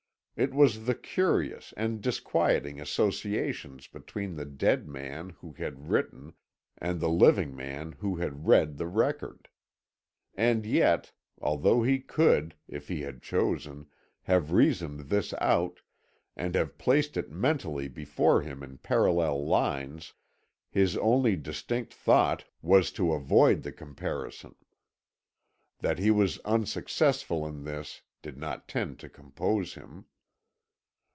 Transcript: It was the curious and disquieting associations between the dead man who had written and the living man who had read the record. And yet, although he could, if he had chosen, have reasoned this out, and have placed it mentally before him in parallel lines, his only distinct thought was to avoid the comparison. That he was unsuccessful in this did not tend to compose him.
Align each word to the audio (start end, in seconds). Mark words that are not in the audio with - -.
It 0.37 0.55
was 0.55 0.85
the 0.87 0.95
curious 0.95 1.71
and 1.77 2.01
disquieting 2.01 2.81
associations 2.81 3.85
between 3.85 4.33
the 4.37 4.45
dead 4.45 4.87
man 4.87 5.35
who 5.41 5.53
had 5.53 5.91
written 5.91 6.33
and 6.79 6.99
the 6.99 7.09
living 7.09 7.55
man 7.55 7.91
who 7.99 8.15
had 8.15 8.47
read 8.47 8.77
the 8.77 8.87
record. 8.87 9.49
And 10.33 10.65
yet, 10.65 11.11
although 11.39 11.83
he 11.83 11.99
could, 11.99 12.55
if 12.67 12.87
he 12.87 13.01
had 13.01 13.21
chosen, 13.21 13.85
have 14.23 14.51
reasoned 14.51 15.09
this 15.11 15.31
out, 15.39 15.81
and 16.35 16.55
have 16.55 16.79
placed 16.79 17.17
it 17.17 17.29
mentally 17.29 17.87
before 17.87 18.41
him 18.41 18.63
in 18.63 18.79
parallel 18.79 19.45
lines, 19.45 20.13
his 20.71 20.97
only 20.97 21.35
distinct 21.35 21.93
thought 21.93 22.45
was 22.63 22.89
to 22.93 23.13
avoid 23.13 23.61
the 23.61 23.71
comparison. 23.73 24.55
That 25.81 25.99
he 25.99 26.09
was 26.09 26.39
unsuccessful 26.39 27.45
in 27.45 27.63
this 27.63 28.01
did 28.23 28.37
not 28.39 28.67
tend 28.67 28.97
to 29.01 29.09
compose 29.09 29.75
him. 29.75 30.05